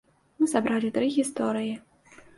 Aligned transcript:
Мы 0.43 0.47
сабралі 0.53 0.89
тры 0.97 1.11
гісторыі. 1.19 1.73